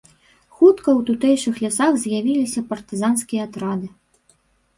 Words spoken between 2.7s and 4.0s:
партызанскія атрады.